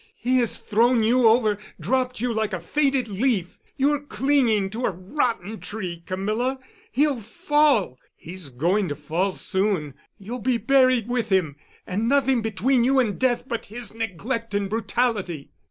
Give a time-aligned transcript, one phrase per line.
[0.17, 3.59] He has thrown you over, dropped you like a faded leaf.
[3.77, 6.57] You're clinging to a rotten tree, Camilla.
[6.91, 7.99] He'll fall.
[8.15, 9.93] He's going to fall soon.
[10.17, 15.51] You'll be buried with him—and nothing between you and death but his neglect and brutality."